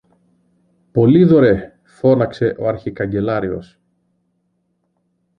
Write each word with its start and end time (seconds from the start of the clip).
Πολύδωρε! 0.91 1.79
φώναξε 1.83 2.55
ο 2.59 2.67
αρχικαγκελάριος. 2.67 3.79